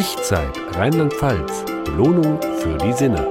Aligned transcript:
Ich-Zeit 0.00 0.56
Rheinland-Pfalz. 0.76 1.64
Belohnung 1.84 2.40
für 2.60 2.78
die 2.78 2.92
Sinne. 2.92 3.26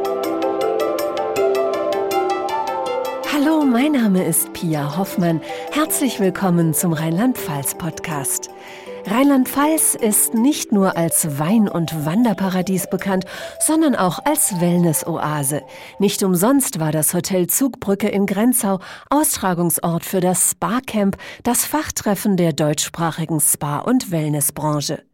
Hallo, 3.31 3.63
mein 3.63 3.94
Name 3.94 4.26
ist 4.26 4.51
Pia 4.51 4.97
Hoffmann. 4.97 5.40
Herzlich 5.72 6.19
willkommen 6.19 6.74
zum 6.74 6.92
Rheinland-Pfalz-Podcast. 6.92 8.49
Rheinland-Pfalz 9.06 9.96
ist 9.96 10.33
nicht 10.33 10.74
nur 10.74 10.97
als 10.97 11.40
Wein- 11.40 11.69
und 11.69 12.06
Wanderparadies 12.06 12.90
bekannt, 12.90 13.24
sondern 13.62 13.96
auch 13.96 14.20
als 14.26 14.60
Wellness-Oase. 14.60 15.62
Nicht 15.99 16.22
umsonst 16.22 16.81
war 16.81 16.91
das 16.91 17.13
Hotel 17.13 17.48
Zugbrücke 17.48 18.09
in 18.09 18.26
Grenzau 18.26 18.80
Austragungsort 19.09 20.04
für 20.04 20.20
das 20.20 20.52
Spa-Camp, 20.52 21.16
das 21.44 21.63
Fachtreffen 21.63 22.36
der 22.36 22.52
deutschsprachigen 22.52 23.40
Spa- 23.40 23.80
und 23.80 24.12
Wellnessbranche. 24.12 25.07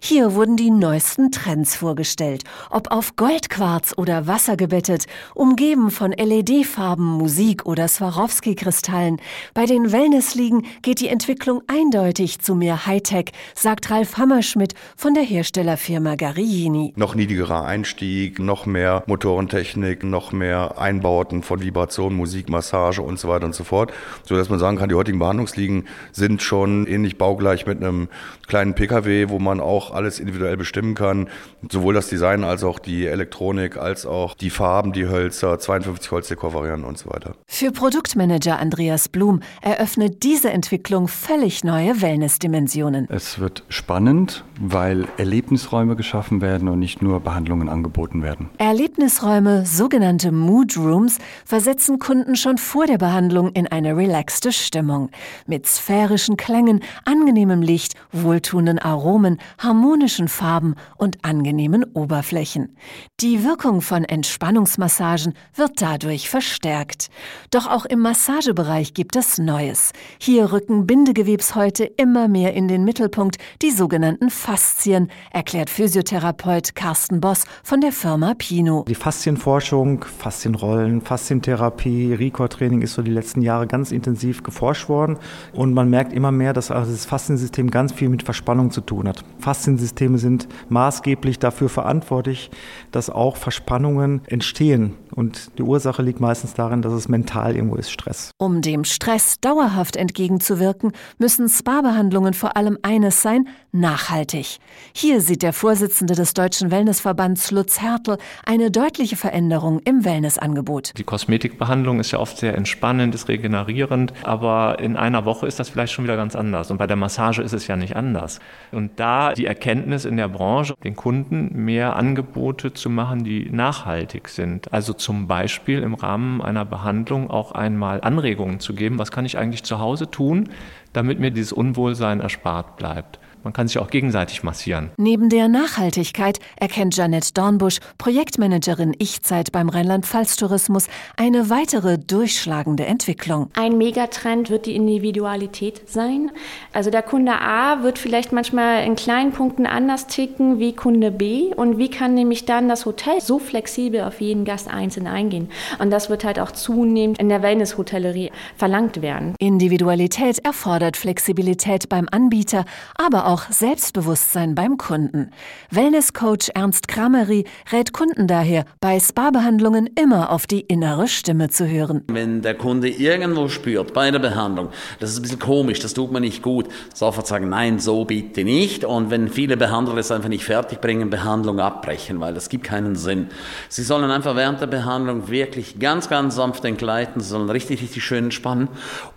Hier 0.00 0.34
wurden 0.34 0.56
die 0.56 0.70
neuesten 0.70 1.30
Trends 1.30 1.76
vorgestellt, 1.76 2.44
ob 2.70 2.90
auf 2.90 3.16
Goldquarz 3.16 3.94
oder 3.96 4.26
Wasser 4.26 4.56
gebettet, 4.56 5.06
umgeben 5.34 5.90
von 5.90 6.12
LED-Farben, 6.12 7.04
Musik 7.04 7.66
oder 7.66 7.88
Swarovski-Kristallen. 7.88 9.20
Bei 9.54 9.66
den 9.66 9.92
Wellnessliegen 9.92 10.66
geht 10.82 11.00
die 11.00 11.08
Entwicklung 11.08 11.62
eindeutig 11.66 12.40
zu 12.40 12.54
mehr 12.54 12.86
Hightech, 12.86 13.32
sagt 13.54 13.90
Ralf 13.90 14.16
Hammerschmidt 14.16 14.74
von 14.96 15.14
der 15.14 15.22
Herstellerfirma 15.22 16.14
Garigini. 16.16 16.92
Noch 16.96 17.14
niedrigerer 17.14 17.64
Einstieg, 17.64 18.38
noch 18.38 18.66
mehr 18.66 19.02
Motorentechnik, 19.06 20.04
noch 20.04 20.32
mehr 20.32 20.78
Einbauten 20.78 21.42
von 21.42 21.62
Vibration, 21.62 22.14
Musik, 22.14 22.48
Massage 22.48 23.02
und 23.02 23.18
so 23.18 23.28
weiter 23.28 23.46
und 23.46 23.54
so 23.54 23.64
fort, 23.64 23.92
so 24.24 24.36
dass 24.36 24.48
man 24.48 24.58
sagen 24.58 24.76
kann, 24.76 24.88
die 24.88 24.94
heutigen 24.94 25.18
Behandlungsliegen 25.18 25.86
sind 26.12 26.42
schon 26.42 26.86
ähnlich 26.86 27.18
baugleich 27.18 27.66
mit 27.66 27.82
einem 27.82 28.08
kleinen 28.46 28.74
PKW, 28.74 29.28
wo 29.28 29.38
man 29.38 29.55
man 29.56 29.66
auch 29.66 29.90
alles 29.90 30.20
individuell 30.20 30.56
bestimmen 30.56 30.94
kann. 30.94 31.28
Sowohl 31.70 31.94
das 31.94 32.08
Design 32.08 32.44
als 32.44 32.64
auch 32.64 32.78
die 32.78 33.06
Elektronik, 33.06 33.76
als 33.76 34.06
auch 34.06 34.34
die 34.34 34.50
Farben, 34.50 34.92
die 34.92 35.08
Hölzer, 35.08 35.58
52 35.58 36.10
Holzdekor-Varianten 36.10 36.84
und 36.84 36.98
so 36.98 37.10
weiter. 37.10 37.34
Für 37.46 37.72
Produktmanager 37.72 38.58
Andreas 38.58 39.08
Blum 39.08 39.40
eröffnet 39.62 40.22
diese 40.22 40.50
Entwicklung 40.50 41.08
völlig 41.08 41.64
neue 41.64 42.00
Wellness-Dimensionen. 42.00 43.08
Es 43.10 43.38
wird 43.38 43.64
spannend, 43.68 44.44
weil 44.60 45.06
Erlebnisräume 45.16 45.96
geschaffen 45.96 46.40
werden 46.40 46.68
und 46.68 46.78
nicht 46.78 47.02
nur 47.02 47.20
Behandlungen 47.20 47.68
angeboten 47.68 48.22
werden. 48.22 48.50
Erlebnisräume, 48.58 49.66
sogenannte 49.66 50.32
Mood 50.32 50.76
Rooms, 50.76 51.18
versetzen 51.44 51.98
Kunden 51.98 52.36
schon 52.36 52.58
vor 52.58 52.86
der 52.86 52.98
Behandlung 52.98 53.52
in 53.52 53.66
eine 53.66 53.96
relaxte 53.96 54.52
Stimmung. 54.52 55.10
Mit 55.46 55.66
sphärischen 55.66 56.36
Klängen, 56.36 56.80
angenehmem 57.04 57.62
Licht, 57.62 57.94
wohltuenden 58.12 58.78
Aromen, 58.78 59.38
harmonischen 59.58 60.28
Farben 60.28 60.74
und 60.96 61.24
angenehmen 61.24 61.84
Oberflächen. 61.94 62.76
Die 63.20 63.44
Wirkung 63.44 63.80
von 63.80 64.04
Entspannungsmassagen 64.04 65.34
wird 65.54 65.82
dadurch 65.82 66.28
verstärkt. 66.28 67.08
Doch 67.50 67.66
auch 67.66 67.84
im 67.84 68.00
Massagebereich 68.00 68.94
gibt 68.94 69.16
es 69.16 69.38
Neues. 69.38 69.92
Hier 70.18 70.52
rücken 70.52 70.86
Bindegewebshäute 70.86 71.84
immer 71.84 72.28
mehr 72.28 72.54
in 72.54 72.68
den 72.68 72.84
Mittelpunkt, 72.84 73.36
die 73.62 73.70
sogenannten 73.70 74.30
Faszien, 74.30 75.10
erklärt 75.30 75.70
Physiotherapeut 75.70 76.74
Carsten 76.74 77.20
Boss 77.20 77.44
von 77.62 77.80
der 77.80 77.92
Firma 77.92 78.34
Pino. 78.36 78.84
Die 78.88 78.94
Faszienforschung, 78.94 80.04
Faszienrollen, 80.04 81.00
Faszientherapie, 81.00 82.14
Recor-Training 82.14 82.82
ist 82.82 82.94
so 82.94 83.02
die 83.02 83.10
letzten 83.10 83.42
Jahre 83.42 83.66
ganz 83.66 83.92
intensiv 83.92 84.42
geforscht 84.42 84.88
worden 84.88 85.18
und 85.52 85.74
man 85.74 85.90
merkt 85.90 86.12
immer 86.12 86.32
mehr, 86.32 86.52
dass 86.52 86.70
also 86.70 86.92
das 86.92 87.04
Fasziensystem 87.04 87.70
ganz 87.70 87.92
viel 87.92 88.08
mit 88.08 88.22
Verspannung 88.22 88.70
zu 88.70 88.80
tun 88.80 89.08
hat. 89.08 89.24
Fasziensysteme 89.38 90.18
sind 90.18 90.48
maßgeblich 90.68 91.38
dafür 91.38 91.68
verantwortlich, 91.68 92.50
dass 92.90 93.10
auch 93.10 93.36
Verspannungen 93.36 94.22
entstehen. 94.26 94.94
Und 95.14 95.58
die 95.58 95.62
Ursache 95.62 96.02
liegt 96.02 96.20
meistens 96.20 96.54
darin, 96.54 96.82
dass 96.82 96.92
es 96.92 97.08
mental 97.08 97.56
irgendwo 97.56 97.76
ist, 97.76 97.90
Stress. 97.90 98.30
Um 98.38 98.60
dem 98.60 98.84
Stress 98.84 99.40
dauerhaft 99.40 99.96
entgegenzuwirken, 99.96 100.92
müssen 101.18 101.48
Spa-Behandlungen 101.48 102.34
vor 102.34 102.56
allem 102.56 102.78
eines 102.82 103.22
sein, 103.22 103.48
nachhaltig. 103.80 104.58
Hier 104.92 105.20
sieht 105.20 105.42
der 105.42 105.52
Vorsitzende 105.52 106.14
des 106.14 106.34
Deutschen 106.34 106.70
Wellnessverbands 106.70 107.50
Lutz 107.50 107.80
Hertel 107.80 108.18
eine 108.44 108.70
deutliche 108.70 109.16
Veränderung 109.16 109.80
im 109.80 110.04
Wellnessangebot. 110.04 110.92
Die 110.96 111.04
Kosmetikbehandlung 111.04 112.00
ist 112.00 112.10
ja 112.10 112.18
oft 112.18 112.38
sehr 112.38 112.56
entspannend, 112.56 113.14
ist 113.14 113.28
regenerierend, 113.28 114.12
aber 114.22 114.78
in 114.78 114.96
einer 114.96 115.24
Woche 115.24 115.46
ist 115.46 115.58
das 115.58 115.68
vielleicht 115.68 115.92
schon 115.92 116.04
wieder 116.04 116.16
ganz 116.16 116.34
anders. 116.34 116.70
Und 116.70 116.78
bei 116.78 116.86
der 116.86 116.96
Massage 116.96 117.42
ist 117.42 117.52
es 117.52 117.66
ja 117.66 117.76
nicht 117.76 117.96
anders. 117.96 118.40
Und 118.72 118.98
da 118.98 119.32
die 119.32 119.46
Erkenntnis 119.46 120.04
in 120.04 120.16
der 120.16 120.28
Branche, 120.28 120.74
den 120.82 120.96
Kunden 120.96 121.64
mehr 121.64 121.96
Angebote 121.96 122.72
zu 122.72 122.90
machen, 122.90 123.24
die 123.24 123.50
nachhaltig 123.50 124.28
sind. 124.28 124.72
Also 124.72 124.92
zum 124.92 125.26
Beispiel 125.26 125.82
im 125.82 125.94
Rahmen 125.94 126.42
einer 126.42 126.64
Behandlung 126.64 127.30
auch 127.30 127.52
einmal 127.52 128.00
Anregungen 128.00 128.60
zu 128.60 128.74
geben, 128.74 128.98
was 128.98 129.10
kann 129.10 129.24
ich 129.24 129.38
eigentlich 129.38 129.64
zu 129.64 129.78
Hause 129.78 130.10
tun, 130.10 130.48
damit 130.92 131.20
mir 131.20 131.30
dieses 131.30 131.52
Unwohlsein 131.52 132.20
erspart 132.20 132.76
bleibt. 132.76 133.18
Man 133.46 133.52
kann 133.52 133.68
sich 133.68 133.78
auch 133.78 133.90
gegenseitig 133.90 134.42
massieren. 134.42 134.90
Neben 134.96 135.28
der 135.28 135.46
Nachhaltigkeit 135.46 136.40
erkennt 136.56 136.96
Janette 136.96 137.32
Dornbusch, 137.32 137.78
Projektmanagerin 137.96 138.92
Ich-Zeit 138.98 139.52
beim 139.52 139.68
Rheinland-Pfalz-Tourismus, 139.68 140.88
eine 141.16 141.48
weitere 141.48 141.96
durchschlagende 141.96 142.86
Entwicklung. 142.86 143.48
Ein 143.54 143.78
Megatrend 143.78 144.50
wird 144.50 144.66
die 144.66 144.74
Individualität 144.74 145.88
sein. 145.88 146.32
Also 146.72 146.90
der 146.90 147.02
Kunde 147.02 147.40
A 147.40 147.84
wird 147.84 148.00
vielleicht 148.00 148.32
manchmal 148.32 148.84
in 148.84 148.96
kleinen 148.96 149.30
Punkten 149.30 149.64
anders 149.64 150.08
ticken 150.08 150.58
wie 150.58 150.72
Kunde 150.72 151.12
B. 151.12 151.54
Und 151.54 151.78
wie 151.78 151.88
kann 151.88 152.14
nämlich 152.14 152.46
dann 152.46 152.68
das 152.68 152.84
Hotel 152.84 153.20
so 153.20 153.38
flexibel 153.38 154.00
auf 154.00 154.20
jeden 154.20 154.44
Gast 154.44 154.66
einzeln 154.66 155.06
eingehen? 155.06 155.50
Und 155.78 155.92
das 155.92 156.10
wird 156.10 156.24
halt 156.24 156.40
auch 156.40 156.50
zunehmend 156.50 157.20
in 157.20 157.28
der 157.28 157.42
Wellness-Hotellerie 157.42 158.32
verlangt 158.56 159.02
werden. 159.02 159.36
Individualität 159.38 160.44
erfordert 160.44 160.96
Flexibilität 160.96 161.88
beim 161.88 162.08
Anbieter, 162.10 162.64
aber 162.96 163.26
auch 163.26 163.35
auch 163.36 163.50
Selbstbewusstsein 163.50 164.54
beim 164.54 164.78
Kunden. 164.78 165.30
Wellnesscoach 165.70 166.50
Ernst 166.54 166.88
Kramery 166.88 167.44
rät 167.70 167.92
Kunden 167.92 168.26
daher, 168.26 168.64
bei 168.80 168.98
Spa-Behandlungen 168.98 169.90
immer 170.00 170.30
auf 170.30 170.46
die 170.46 170.60
innere 170.60 171.06
Stimme 171.06 171.50
zu 171.50 171.68
hören. 171.68 172.02
Wenn 172.08 172.40
der 172.40 172.54
Kunde 172.54 172.88
irgendwo 172.88 173.48
spürt 173.48 173.92
bei 173.92 174.10
der 174.10 174.20
Behandlung, 174.20 174.70
das 175.00 175.10
ist 175.10 175.18
ein 175.18 175.22
bisschen 175.22 175.38
komisch, 175.38 175.80
das 175.80 175.92
tut 175.92 176.12
mir 176.12 176.22
nicht 176.22 176.42
gut, 176.42 176.68
sofort 176.94 177.26
sagen, 177.26 177.50
nein, 177.50 177.78
so 177.78 178.06
bitte 178.06 178.42
nicht. 178.42 178.86
Und 178.86 179.10
wenn 179.10 179.28
viele 179.28 179.58
Behandler 179.58 179.98
es 179.98 180.10
einfach 180.10 180.30
nicht 180.30 180.44
fertig 180.44 180.80
bringen, 180.80 181.10
Behandlung 181.10 181.60
abbrechen, 181.60 182.20
weil 182.20 182.32
das 182.32 182.48
gibt 182.48 182.64
keinen 182.64 182.96
Sinn. 182.96 183.28
Sie 183.68 183.82
sollen 183.82 184.10
einfach 184.10 184.34
während 184.34 184.62
der 184.62 184.66
Behandlung 184.66 185.28
wirklich 185.28 185.78
ganz, 185.78 186.08
ganz 186.08 186.36
sanft 186.36 186.64
entgleiten, 186.64 187.20
sie 187.20 187.28
sollen 187.28 187.50
richtig, 187.50 187.82
richtig 187.82 188.02
schön 188.02 188.24
entspannen, 188.24 188.68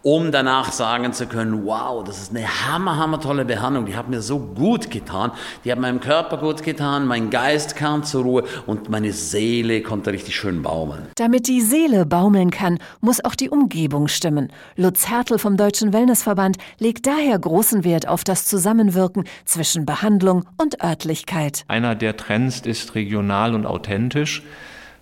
um 0.02 0.34
danach 0.34 0.74
sagen 0.74 1.13
zu 1.13 1.25
können, 1.25 1.66
wow, 1.66 2.03
das 2.03 2.22
ist 2.22 2.35
eine 2.35 2.46
hammer, 2.46 2.97
hammer 2.97 3.22
tolle 3.22 3.46
Behandlung, 3.46 3.85
die 3.85 3.96
hat 4.00 4.10
mir 4.10 4.22
so 4.22 4.40
gut 4.40 4.90
getan. 4.90 5.32
Die 5.64 5.72
hat 5.72 5.80
meinem 5.80 6.00
Körper 6.00 6.38
gut 6.38 6.64
getan, 6.64 7.06
mein 7.06 7.30
Geist 7.30 7.76
kam 7.76 8.04
zur 8.04 8.24
Ruhe 8.24 8.44
und 8.66 8.90
meine 8.90 9.14
Seele 9.14 9.84
konnte 9.84 10.12
richtig 10.12 10.36
schön 10.36 10.64
baumeln. 10.64 11.08
Damit 11.16 11.48
die 11.48 11.62
Seele 11.62 12.06
baumeln 12.06 12.50
kann, 12.50 12.80
muss 13.02 13.24
auch 13.24 13.36
die 13.36 13.50
Umgebung 13.50 14.08
stimmen. 14.08 14.52
Lutz 14.76 15.09
Hertel 15.09 15.38
vom 15.38 15.58
Deutschen 15.58 15.94
Wellnessverband 15.94 16.58
legt 16.80 17.06
daher 17.06 17.38
großen 17.38 17.84
Wert 17.84 18.08
auf 18.08 18.24
das 18.24 18.46
Zusammenwirken 18.46 19.26
zwischen 19.46 19.86
Behandlung 19.86 20.46
und 20.58 20.82
Örtlichkeit. 20.84 21.66
Einer 21.68 21.94
der 21.94 22.18
Trends 22.18 22.62
ist 22.62 22.96
regional 22.96 23.54
und 23.54 23.66
authentisch. 23.66 24.44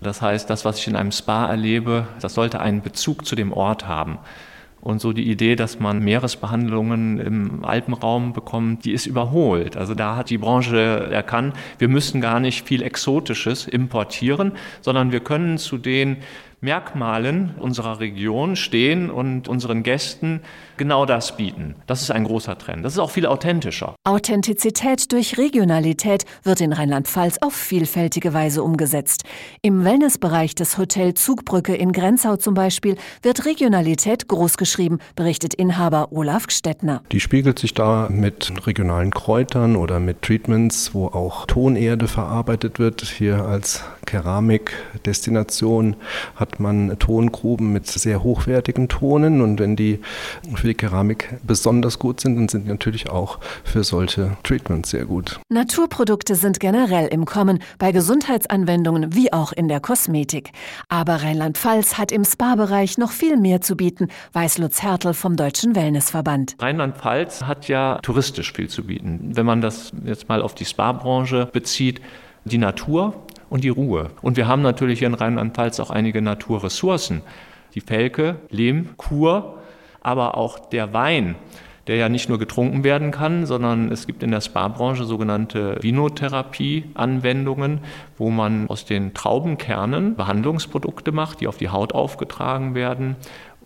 Das 0.02 0.22
heißt, 0.22 0.50
das, 0.50 0.66
was 0.66 0.80
ich 0.80 0.88
in 0.88 0.96
einem 0.96 1.12
Spa 1.12 1.48
erlebe, 1.48 2.08
das 2.20 2.34
sollte 2.34 2.60
einen 2.60 2.82
Bezug 2.82 3.26
zu 3.26 3.36
dem 3.36 3.54
Ort 3.54 3.88
haben. 3.88 4.20
Und 4.88 5.02
so 5.02 5.12
die 5.12 5.30
Idee, 5.30 5.58
dass 5.58 5.82
man 5.82 6.00
Meeresbehandlungen 6.00 7.20
im 7.20 7.66
Alpenraum 7.66 8.32
bekommt, 8.32 8.86
die 8.86 8.94
ist 8.94 9.06
überholt. 9.06 9.76
Also 9.76 9.96
da 9.96 10.16
hat 10.16 10.30
die 10.30 10.38
Branche 10.38 11.10
erkannt, 11.12 11.58
wir 11.78 11.90
müssen 11.90 12.22
gar 12.22 12.40
nicht 12.40 12.66
viel 12.66 12.82
Exotisches 12.82 13.68
importieren, 13.68 14.54
sondern 14.80 15.12
wir 15.12 15.20
können 15.20 15.58
zu 15.58 15.78
den 15.78 16.16
Merkmalen 16.60 17.54
unserer 17.60 18.00
Region 18.00 18.56
stehen 18.56 19.12
und 19.12 19.48
unseren 19.48 19.84
Gästen 19.84 20.42
genau 20.76 21.06
das 21.06 21.38
bieten. 21.38 21.76
Das 21.86 22.02
ist 22.02 22.10
ein 22.10 22.24
großer 22.24 22.58
Trend. 22.58 22.84
Das 22.84 22.94
ist 22.94 23.00
auch 23.00 23.12
viel 23.12 23.28
authentischer. 23.28 23.94
Authentizität 24.04 25.12
durch 25.12 25.38
Regionalität 25.38 26.26
wird 26.42 26.62
in 26.62 26.74
Rheinland-Pfalz 26.74 27.38
auf 27.42 27.54
vielfältige 27.54 28.34
Weise 28.34 28.64
umgesetzt. 28.64 29.24
Im 29.62 29.84
Wellnessbereich 29.84 30.56
des 30.56 30.80
Hotel 30.80 31.14
Zugbrücke 31.14 31.76
in 31.76 31.92
Grenzau 31.92 32.38
zum 32.38 32.56
Beispiel 32.56 32.96
wird 33.22 33.46
Regionalität 33.46 34.28
großgeschrieben, 34.28 35.00
berichtet 35.16 35.54
Inhaber 35.54 36.12
Olaf 36.12 36.48
Gstettner. 36.48 37.04
Die 37.12 37.20
spiegelt 37.20 37.60
sich 37.60 37.76
da 37.76 38.08
mit 38.10 38.52
regionalen 38.66 39.12
Kräutern 39.12 39.76
oder 39.76 40.00
mit 40.00 40.24
Treatments, 40.24 40.96
wo 40.96 41.06
auch 41.06 41.46
Tonerde 41.46 42.08
verarbeitet 42.08 42.80
wird. 42.80 43.02
Hier 43.02 43.46
als 43.46 43.84
Keramikdestination 44.08 45.96
hat 46.36 46.60
man 46.60 46.98
Tongruben 46.98 47.72
mit 47.72 47.86
sehr 47.86 48.24
hochwertigen 48.24 48.90
Tonen 48.90 49.42
und 49.42 49.60
wenn 49.60 49.76
die 49.76 50.00
für 50.56 50.68
die 50.68 50.74
Keramik 50.74 51.38
besonders 51.44 52.00
gut 52.00 52.22
sind, 52.22 52.38
dann 52.38 52.50
sind 52.50 52.66
die 52.66 52.70
natürlich 52.70 53.12
auch 53.12 53.38
für 53.64 53.84
solche 53.84 54.38
Treatments 54.42 54.90
sehr 54.90 55.06
gut. 55.06 55.40
Naturprodukte 55.50 56.34
sind 56.36 56.60
generell 56.60 57.08
im 57.08 57.26
Kommen, 57.26 57.60
bei 57.78 57.92
Gesundheitsanwendungen 57.92 59.14
wie 59.14 59.32
auch 59.32 59.52
in 59.52 59.68
der 59.68 59.82
Kosmetik. 59.82 60.52
Aber 60.90 61.22
Rheinland-Pfalz 61.22 61.98
hat 61.98 62.12
im 62.12 62.24
Spa-Bereich 62.24 62.98
noch 62.98 63.12
viel 63.12 63.38
mehr 63.38 63.62
zu 63.62 63.76
bieten, 63.76 64.08
weiß 64.34 64.58
Lutz 64.58 64.82
Hertel 64.82 65.14
vom 65.14 65.36
Deutschen 65.36 65.76
Wellnessverband. 65.76 66.56
Rheinland-Pfalz 66.60 67.44
hat 67.44 67.68
ja 67.68 68.00
touristisch 68.02 68.54
viel 68.54 68.70
zu 68.70 68.86
bieten. 68.86 69.32
Wenn 69.36 69.46
man 69.46 69.60
das 69.60 69.92
jetzt 70.06 70.30
mal 70.30 70.42
auf 70.42 70.56
die 70.56 70.66
Spa-Branche 70.66 71.50
bezieht, 71.52 72.02
die 72.46 72.58
Natur 72.58 73.14
und 73.50 73.64
die 73.64 73.70
Ruhe. 73.70 74.12
Und 74.22 74.38
wir 74.38 74.48
haben 74.48 74.62
natürlich 74.62 75.00
hier 75.00 75.08
in 75.08 75.14
Rheinland-Pfalz 75.14 75.80
auch 75.80 75.90
einige 75.90 76.22
Naturressourcen. 76.22 77.22
Die 77.76 77.82
Felke, 77.82 78.38
Lehm, 78.50 78.90
Kur, 78.98 79.60
aber 80.02 80.38
auch 80.38 80.60
der 80.60 80.94
Wein 80.94 81.36
der 81.88 81.96
ja 81.96 82.10
nicht 82.10 82.28
nur 82.30 82.38
getrunken 82.38 82.84
werden 82.84 83.12
kann, 83.12 83.46
sondern 83.46 83.90
es 83.92 84.08
gibt 84.08 84.22
in 84.22 84.32
der 84.32 84.42
Spa-Branche 84.42 85.06
sogenannte 85.06 85.78
Vinotherapie-Anwendungen, 85.82 87.80
wo 88.18 88.30
man 88.30 88.68
aus 88.70 88.84
den 88.84 89.14
Traubenkernen 89.14 90.16
Behandlungsprodukte 90.16 91.14
macht, 91.14 91.40
die 91.40 91.48
auf 91.48 91.58
die 91.58 91.70
Haut 91.70 91.94
aufgetragen 91.94 92.76
werden 92.76 93.16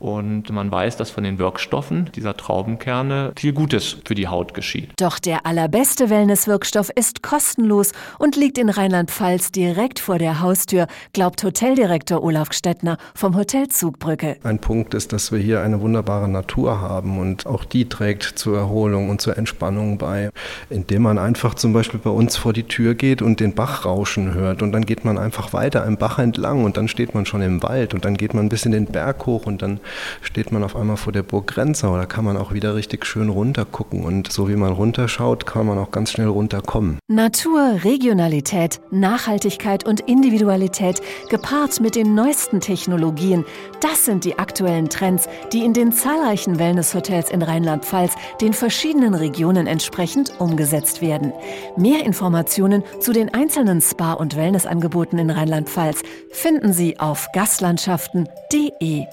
und 0.01 0.50
man 0.50 0.71
weiß, 0.71 0.98
dass 0.98 1.12
von 1.12 1.24
den 1.24 1.38
Wirkstoffen 1.38 2.09
dieser 2.15 2.36
Traubenkerne 2.36 3.33
viel 3.38 3.53
Gutes 3.53 3.98
für 4.03 4.15
die 4.15 4.27
Haut 4.27 4.53
geschieht. 4.53 4.89
Doch 4.98 5.19
der 5.19 5.45
allerbeste 5.45 6.09
Wellnesswirkstoff 6.09 6.89
ist 6.95 7.21
kostenlos 7.21 7.92
und 8.18 8.36
liegt 8.36 8.57
in 8.57 8.69
Rheinland-Pfalz 8.69 9.51
direkt 9.51 10.00
vor 10.00 10.18
der 10.18 10.42
Haustür, 10.42 10.88
glaubt 11.13 11.44
Hoteldirektor 11.44 12.24
Olaf 12.24 12.51
Stettner 12.51 12.98
vom 13.13 13.36
Hotel 13.36 13.68
Zugbrücke. 13.68 14.38
Ein 14.44 14.59
Punkt 14.59 14.95
ist, 14.95 15.13
dass 15.13 15.31
wir 15.31 15.39
hier 15.39 15.62
eine 15.62 15.81
wunderbare 15.81 16.27
Natur 16.27 16.81
haben 16.81 17.19
und 17.19 17.45
auch 17.45 17.63
die 17.63 17.88
trägt 17.88 18.24
zur 18.24 18.57
Erholung 18.57 19.09
und 19.09 19.21
zur 19.21 19.38
Entspannung 19.38 20.00
bei, 20.00 20.31
indem 20.71 21.03
man 21.03 21.19
einfach 21.19 21.53
zum 21.53 21.74
Beispiel 21.74 22.00
bei 22.00 22.09
uns 22.09 22.38
vor 22.38 22.53
die 22.53 22.63
Tür 22.63 22.95
geht 22.95 23.21
und 23.21 23.39
den 23.39 23.53
Bach 23.53 23.86
rauschen 23.86 24.33
hört 24.33 24.63
und 24.63 24.71
dann 24.71 24.86
geht 24.86 25.06
man 25.06 25.19
einfach 25.19 25.53
weiter 25.53 25.86
am 25.86 25.98
Bach 25.98 26.18
entlang 26.18 26.63
und 26.63 26.77
dann 26.77 26.88
steht 26.88 27.13
man 27.13 27.27
schon 27.27 27.44
im 27.44 27.62
Wald 27.62 27.94
und 27.94 28.03
dann 28.03 28.18
geht 28.18 28.33
man 28.33 28.50
bis 28.50 28.65
in 28.65 28.71
den 28.71 28.88
Berg 28.88 29.25
hoch 29.27 29.45
und 29.45 29.62
dann 29.62 29.80
steht 30.21 30.51
man 30.51 30.63
auf 30.63 30.75
einmal 30.75 30.97
vor 30.97 31.13
der 31.13 31.23
Burg 31.23 31.47
Grenzau. 31.47 31.97
Da 31.97 32.05
kann 32.05 32.25
man 32.25 32.38
auch 32.38 32.53
wieder 32.53 32.75
richtig 32.75 33.05
schön 33.05 33.29
runtergucken. 33.29 34.03
Und 34.03 34.31
so 34.31 34.49
wie 34.49 34.55
man 34.55 34.73
runterschaut, 34.73 35.45
kann 35.45 35.65
man 35.65 35.77
auch 35.77 35.91
ganz 35.91 36.11
schnell 36.11 36.27
runterkommen. 36.27 36.99
Natur, 37.07 37.79
Regionalität, 37.83 38.81
Nachhaltigkeit 38.91 39.85
und 39.85 40.01
Individualität 40.01 41.01
gepaart 41.29 41.79
mit 41.79 41.95
den 41.95 42.15
neuesten 42.15 42.59
Technologien. 42.59 43.45
Das 43.81 44.05
sind 44.05 44.25
die 44.25 44.38
aktuellen 44.39 44.89
Trends, 44.89 45.27
die 45.53 45.63
in 45.63 45.73
den 45.73 45.91
zahlreichen 45.91 46.59
Wellnesshotels 46.59 47.29
in 47.29 47.41
Rheinland-Pfalz 47.41 48.15
den 48.41 48.53
verschiedenen 48.53 49.13
Regionen 49.13 49.67
entsprechend 49.67 50.39
umgesetzt 50.39 51.01
werden. 51.01 51.33
Mehr 51.77 52.05
Informationen 52.05 52.83
zu 52.99 53.13
den 53.13 53.33
einzelnen 53.33 53.81
Spa- 53.81 54.13
und 54.13 54.35
Wellnessangeboten 54.35 55.19
in 55.19 55.29
Rheinland-Pfalz 55.29 56.03
finden 56.31 56.73
Sie 56.73 56.99
auf 56.99 57.27
gastlandschaften.de. 57.33 59.05